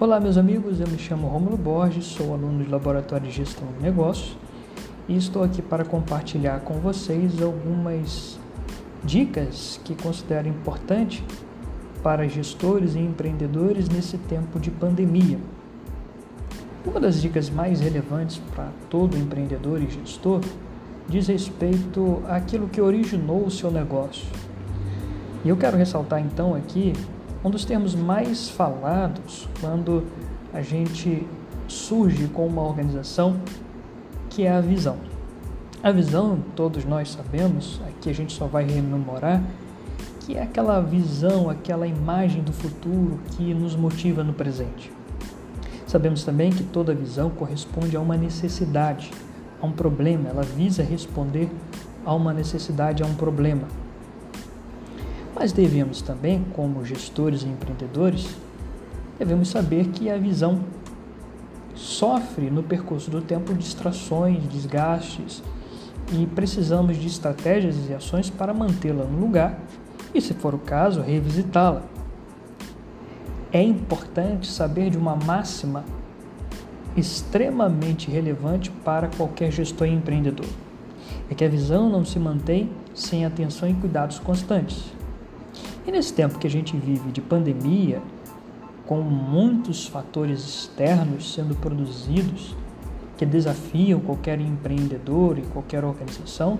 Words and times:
Olá, 0.00 0.20
meus 0.20 0.36
amigos. 0.36 0.78
Eu 0.78 0.86
me 0.86 0.96
chamo 0.96 1.26
Romulo 1.26 1.56
Borges, 1.56 2.04
sou 2.04 2.32
aluno 2.32 2.62
de 2.62 2.70
Laboratório 2.70 3.26
de 3.26 3.34
Gestão 3.34 3.66
de 3.76 3.82
Negócios 3.82 4.38
e 5.08 5.16
estou 5.16 5.42
aqui 5.42 5.60
para 5.60 5.84
compartilhar 5.84 6.60
com 6.60 6.74
vocês 6.74 7.42
algumas 7.42 8.38
dicas 9.02 9.80
que 9.84 9.96
considero 10.00 10.46
importante 10.46 11.24
para 12.00 12.28
gestores 12.28 12.94
e 12.94 13.00
empreendedores 13.00 13.88
nesse 13.88 14.16
tempo 14.18 14.60
de 14.60 14.70
pandemia. 14.70 15.40
Uma 16.86 17.00
das 17.00 17.20
dicas 17.20 17.50
mais 17.50 17.80
relevantes 17.80 18.40
para 18.54 18.68
todo 18.88 19.18
empreendedor 19.18 19.82
e 19.82 19.90
gestor 19.90 20.42
diz 21.08 21.26
respeito 21.26 22.22
àquilo 22.28 22.68
que 22.68 22.80
originou 22.80 23.44
o 23.44 23.50
seu 23.50 23.68
negócio. 23.68 24.28
E 25.44 25.48
eu 25.48 25.56
quero 25.56 25.76
ressaltar 25.76 26.20
então 26.20 26.54
aqui 26.54 26.92
um 27.44 27.50
dos 27.50 27.64
termos 27.64 27.94
mais 27.94 28.48
falados 28.48 29.48
quando 29.60 30.04
a 30.52 30.60
gente 30.60 31.26
surge 31.68 32.26
com 32.28 32.46
uma 32.46 32.62
organização, 32.62 33.40
que 34.30 34.44
é 34.44 34.52
a 34.52 34.60
visão. 34.60 34.96
A 35.82 35.92
visão, 35.92 36.38
todos 36.56 36.84
nós 36.84 37.10
sabemos, 37.10 37.80
aqui 37.86 38.10
a 38.10 38.12
gente 38.12 38.32
só 38.32 38.46
vai 38.46 38.64
rememorar, 38.64 39.42
que 40.20 40.36
é 40.36 40.42
aquela 40.42 40.80
visão, 40.80 41.48
aquela 41.48 41.86
imagem 41.86 42.42
do 42.42 42.52
futuro 42.52 43.20
que 43.36 43.54
nos 43.54 43.76
motiva 43.76 44.24
no 44.24 44.32
presente. 44.32 44.92
Sabemos 45.86 46.24
também 46.24 46.50
que 46.50 46.64
toda 46.64 46.94
visão 46.94 47.30
corresponde 47.30 47.96
a 47.96 48.00
uma 48.00 48.16
necessidade, 48.16 49.10
a 49.62 49.66
um 49.66 49.72
problema, 49.72 50.28
ela 50.28 50.42
visa 50.42 50.82
responder 50.82 51.48
a 52.04 52.12
uma 52.12 52.32
necessidade, 52.32 53.02
a 53.02 53.06
um 53.06 53.14
problema. 53.14 53.68
Mas 55.38 55.52
devemos 55.52 56.02
também, 56.02 56.44
como 56.52 56.84
gestores 56.84 57.44
e 57.44 57.46
empreendedores, 57.46 58.28
devemos 59.16 59.48
saber 59.48 59.86
que 59.90 60.10
a 60.10 60.18
visão 60.18 60.58
sofre 61.76 62.50
no 62.50 62.60
percurso 62.60 63.08
do 63.08 63.22
tempo 63.22 63.54
distrações, 63.54 64.42
desgastes 64.48 65.40
e 66.12 66.26
precisamos 66.26 66.96
de 66.96 67.06
estratégias 67.06 67.76
e 67.88 67.94
ações 67.94 68.28
para 68.28 68.52
mantê-la 68.52 69.04
no 69.04 69.20
lugar 69.20 69.60
e, 70.12 70.20
se 70.20 70.34
for 70.34 70.56
o 70.56 70.58
caso, 70.58 71.02
revisitá-la. 71.02 71.82
É 73.52 73.62
importante 73.62 74.48
saber 74.48 74.90
de 74.90 74.98
uma 74.98 75.14
máxima 75.14 75.84
extremamente 76.96 78.10
relevante 78.10 78.72
para 78.84 79.06
qualquer 79.06 79.52
gestor 79.52 79.86
e 79.86 79.92
empreendedor. 79.92 80.48
É 81.30 81.34
que 81.34 81.44
a 81.44 81.48
visão 81.48 81.88
não 81.88 82.04
se 82.04 82.18
mantém 82.18 82.72
sem 82.92 83.24
atenção 83.24 83.68
e 83.68 83.74
cuidados 83.74 84.18
constantes. 84.18 84.97
E 85.88 85.90
nesse 85.90 86.12
tempo 86.12 86.38
que 86.38 86.46
a 86.46 86.50
gente 86.50 86.76
vive 86.76 87.10
de 87.10 87.22
pandemia, 87.22 88.02
com 88.86 89.00
muitos 89.00 89.86
fatores 89.86 90.40
externos 90.40 91.32
sendo 91.32 91.54
produzidos 91.54 92.54
que 93.16 93.24
desafiam 93.24 93.98
qualquer 93.98 94.38
empreendedor 94.38 95.38
e 95.38 95.42
qualquer 95.46 95.86
organização, 95.86 96.58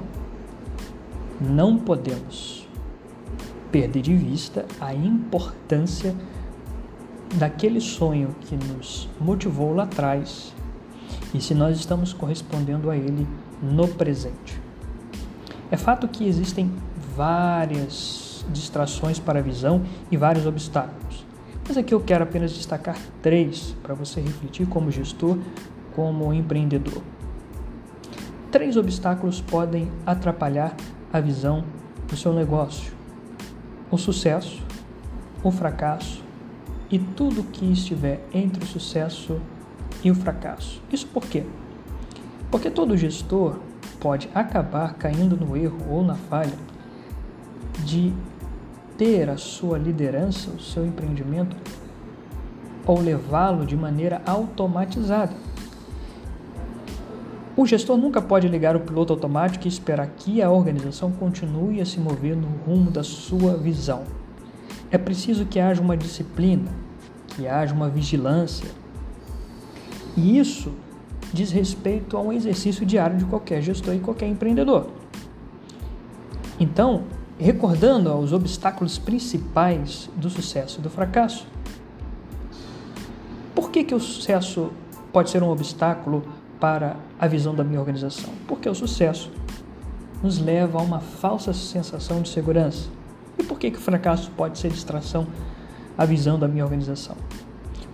não 1.38 1.76
podemos 1.76 2.66
perder 3.70 4.00
de 4.00 4.14
vista 4.14 4.64
a 4.80 4.94
importância 4.94 6.16
daquele 7.34 7.82
sonho 7.82 8.34
que 8.40 8.56
nos 8.56 9.10
motivou 9.20 9.74
lá 9.74 9.82
atrás 9.82 10.54
e 11.34 11.40
se 11.42 11.52
nós 11.54 11.76
estamos 11.78 12.14
correspondendo 12.14 12.88
a 12.88 12.96
ele 12.96 13.28
no 13.62 13.88
presente. 13.88 14.58
É 15.70 15.76
fato 15.76 16.08
que 16.08 16.26
existem 16.26 16.72
várias 17.14 18.27
distrações 18.50 19.18
para 19.18 19.38
a 19.38 19.42
visão 19.42 19.82
e 20.10 20.16
vários 20.16 20.46
obstáculos. 20.46 21.26
Mas 21.66 21.76
aqui 21.76 21.92
eu 21.92 22.00
quero 22.00 22.24
apenas 22.24 22.52
destacar 22.52 22.96
três 23.20 23.76
para 23.82 23.94
você 23.94 24.20
refletir 24.20 24.66
como 24.66 24.90
gestor, 24.90 25.38
como 25.94 26.32
empreendedor. 26.32 27.02
Três 28.50 28.76
obstáculos 28.76 29.42
podem 29.42 29.90
atrapalhar 30.06 30.74
a 31.12 31.20
visão 31.20 31.64
do 32.08 32.16
seu 32.16 32.32
negócio: 32.32 32.92
o 33.90 33.98
sucesso, 33.98 34.62
o 35.42 35.50
fracasso 35.50 36.22
e 36.90 36.98
tudo 36.98 37.42
que 37.42 37.70
estiver 37.70 38.24
entre 38.32 38.64
o 38.64 38.66
sucesso 38.66 39.40
e 40.02 40.10
o 40.10 40.14
fracasso. 40.14 40.82
Isso 40.90 41.06
por 41.06 41.24
quê? 41.24 41.44
Porque 42.50 42.70
todo 42.70 42.96
gestor 42.96 43.58
pode 44.00 44.28
acabar 44.34 44.94
caindo 44.94 45.36
no 45.36 45.56
erro 45.56 45.78
ou 45.90 46.02
na 46.02 46.14
falha 46.14 46.56
de 47.84 48.12
ter 48.98 49.30
a 49.30 49.36
sua 49.36 49.78
liderança, 49.78 50.50
o 50.50 50.60
seu 50.60 50.84
empreendimento, 50.84 51.56
ou 52.84 53.00
levá-lo 53.00 53.64
de 53.64 53.76
maneira 53.76 54.20
automatizada. 54.26 55.32
O 57.56 57.64
gestor 57.64 57.96
nunca 57.96 58.20
pode 58.20 58.48
ligar 58.48 58.76
o 58.76 58.80
piloto 58.80 59.12
automático 59.12 59.66
e 59.66 59.68
esperar 59.68 60.08
que 60.16 60.42
a 60.42 60.50
organização 60.50 61.12
continue 61.12 61.80
a 61.80 61.86
se 61.86 61.98
mover 62.00 62.36
no 62.36 62.48
rumo 62.66 62.90
da 62.90 63.02
sua 63.02 63.56
visão. 63.56 64.04
É 64.90 64.98
preciso 64.98 65.44
que 65.44 65.60
haja 65.60 65.80
uma 65.80 65.96
disciplina, 65.96 66.70
que 67.28 67.46
haja 67.46 67.74
uma 67.74 67.88
vigilância. 67.88 68.68
E 70.16 70.38
isso 70.38 70.72
diz 71.32 71.50
respeito 71.52 72.16
a 72.16 72.20
um 72.20 72.32
exercício 72.32 72.86
diário 72.86 73.18
de 73.18 73.24
qualquer 73.24 73.60
gestor 73.62 73.94
e 73.94 74.00
qualquer 74.00 74.28
empreendedor. 74.28 74.88
Então, 76.58 77.04
recordando 77.38 78.12
os 78.16 78.32
obstáculos 78.32 78.98
principais 78.98 80.10
do 80.16 80.28
sucesso 80.28 80.80
e 80.80 80.82
do 80.82 80.90
fracasso. 80.90 81.46
Por 83.54 83.70
que, 83.70 83.84
que 83.84 83.94
o 83.94 84.00
sucesso 84.00 84.70
pode 85.12 85.30
ser 85.30 85.42
um 85.42 85.48
obstáculo 85.48 86.24
para 86.58 86.96
a 87.18 87.28
visão 87.28 87.54
da 87.54 87.62
minha 87.62 87.78
organização? 87.78 88.30
Porque 88.46 88.68
o 88.68 88.74
sucesso 88.74 89.30
nos 90.22 90.38
leva 90.38 90.78
a 90.78 90.82
uma 90.82 91.00
falsa 91.00 91.52
sensação 91.52 92.22
de 92.22 92.28
segurança. 92.28 92.88
E 93.38 93.44
por 93.44 93.58
que, 93.58 93.70
que 93.70 93.78
o 93.78 93.80
fracasso 93.80 94.30
pode 94.32 94.58
ser 94.58 94.70
distração 94.70 95.26
à 95.96 96.04
visão 96.04 96.38
da 96.38 96.48
minha 96.48 96.64
organização? 96.64 97.16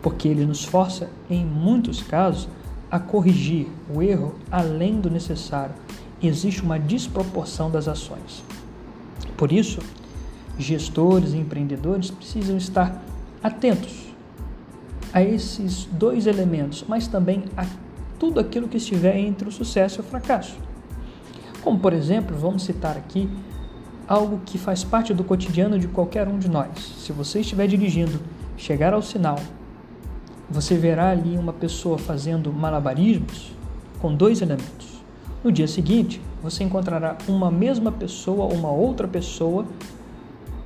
Porque 0.01 0.27
ele 0.27 0.47
nos 0.47 0.65
força, 0.65 1.11
em 1.29 1.45
muitos 1.45 2.03
casos, 2.03 2.49
a 2.91 2.99
corrigir 2.99 3.67
o 3.95 4.03
erro 4.03 4.35
além 4.51 5.01
do 5.01 5.11
necessário. 5.11 5.75
Existe 6.23 6.63
uma 6.63 6.79
desproporção 6.79 7.71
das 7.71 7.89
ações. 7.89 8.43
Por 9.45 9.53
isso, 9.53 9.79
gestores 10.59 11.35
e 11.35 11.37
empreendedores 11.37 12.11
precisam 12.11 12.57
estar 12.57 13.05
atentos 13.43 14.07
a 15.13 15.23
esses 15.23 15.85
dois 15.93 16.27
elementos, 16.27 16.83
mas 16.89 17.07
também 17.07 17.45
a 17.55 17.67
tudo 18.19 18.41
aquilo 18.41 18.67
que 18.67 18.79
estiver 18.79 19.19
entre 19.19 19.47
o 19.47 19.53
sucesso 19.53 20.01
e 20.01 20.01
o 20.01 20.03
fracasso. 20.03 20.57
Como, 21.61 21.79
por 21.79 21.93
exemplo, 21.93 22.35
vamos 22.35 22.63
citar 22.63 22.97
aqui 22.97 23.29
algo 24.09 24.41
que 24.47 24.57
faz 24.57 24.83
parte 24.83 25.13
do 25.13 25.23
cotidiano 25.23 25.79
de 25.79 25.89
qualquer 25.89 26.27
um 26.27 26.39
de 26.39 26.49
nós. 26.49 26.79
Se 27.05 27.13
você 27.13 27.41
estiver 27.41 27.67
dirigindo, 27.67 28.19
chegar 28.57 28.95
ao 28.95 29.03
sinal, 29.03 29.39
você 30.49 30.75
verá 30.75 31.11
ali 31.11 31.37
uma 31.37 31.53
pessoa 31.53 31.99
fazendo 31.99 32.51
malabarismos 32.51 33.53
com 34.01 34.15
dois 34.15 34.41
elementos. 34.41 34.94
No 35.45 35.53
dia 35.53 35.69
seguinte, 35.69 36.23
você 36.43 36.65
encontrará 36.65 37.19
uma 37.29 37.51
mesma 37.51 37.93
pessoa, 37.93 38.51
uma 38.51 38.71
outra 38.71 39.07
pessoa, 39.07 39.67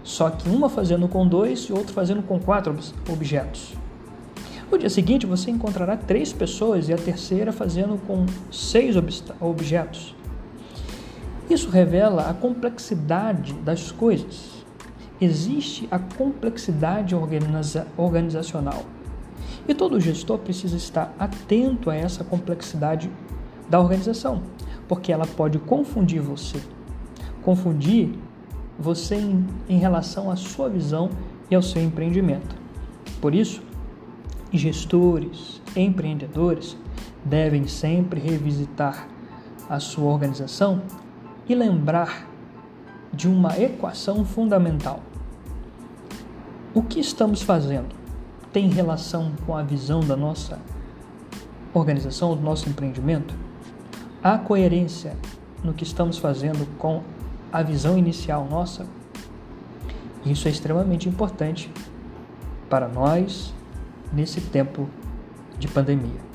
só 0.04 0.30
que 0.30 0.48
uma 0.48 0.68
fazendo 0.68 1.08
com 1.08 1.26
dois 1.26 1.64
e 1.64 1.72
outra 1.72 1.92
fazendo 1.92 2.22
com 2.22 2.38
quatro 2.38 2.72
objetos. 3.10 3.74
No 4.70 4.78
dia 4.78 4.88
seguinte, 4.88 5.26
você 5.26 5.50
encontrará 5.50 5.96
três 5.96 6.32
pessoas 6.32 6.88
e 6.88 6.92
a 6.92 6.96
terceira 6.96 7.50
fazendo 7.50 8.00
com 8.06 8.24
seis 8.52 8.94
objetos. 9.40 10.14
Isso 11.50 11.70
revela 11.70 12.30
a 12.30 12.34
complexidade 12.34 13.54
das 13.54 13.90
coisas. 13.90 14.64
Existe 15.20 15.88
a 15.90 15.98
complexidade 15.98 17.16
organiza 17.16 17.88
organizacional. 17.96 18.84
E 19.66 19.74
todo 19.74 19.98
gestor 19.98 20.38
precisa 20.38 20.76
estar 20.76 21.12
atento 21.18 21.90
a 21.90 21.96
essa 21.96 22.22
complexidade 22.22 23.10
da 23.68 23.80
organização 23.80 24.42
porque 24.88 25.12
ela 25.12 25.26
pode 25.26 25.58
confundir 25.58 26.20
você. 26.20 26.60
Confundir 27.42 28.10
você 28.78 29.16
em, 29.16 29.46
em 29.68 29.78
relação 29.78 30.30
à 30.30 30.36
sua 30.36 30.68
visão 30.68 31.10
e 31.50 31.54
ao 31.54 31.62
seu 31.62 31.82
empreendimento. 31.82 32.56
Por 33.20 33.34
isso, 33.34 33.62
gestores, 34.50 35.60
empreendedores 35.76 36.76
devem 37.24 37.66
sempre 37.66 38.18
revisitar 38.18 39.06
a 39.68 39.78
sua 39.78 40.10
organização 40.10 40.82
e 41.46 41.54
lembrar 41.54 42.26
de 43.12 43.28
uma 43.28 43.58
equação 43.58 44.24
fundamental. 44.24 45.00
O 46.74 46.82
que 46.82 47.00
estamos 47.00 47.42
fazendo 47.42 47.94
tem 48.52 48.68
relação 48.68 49.32
com 49.44 49.56
a 49.56 49.62
visão 49.62 50.00
da 50.00 50.16
nossa 50.16 50.58
organização, 51.74 52.34
do 52.34 52.42
nosso 52.42 52.68
empreendimento? 52.68 53.47
Há 54.22 54.38
coerência 54.38 55.16
no 55.62 55.72
que 55.72 55.84
estamos 55.84 56.18
fazendo 56.18 56.66
com 56.78 57.02
a 57.52 57.62
visão 57.62 57.96
inicial 57.96 58.46
nossa? 58.48 58.86
Isso 60.24 60.48
é 60.48 60.50
extremamente 60.50 61.08
importante 61.08 61.70
para 62.68 62.88
nós 62.88 63.54
nesse 64.12 64.40
tempo 64.40 64.88
de 65.58 65.68
pandemia. 65.68 66.27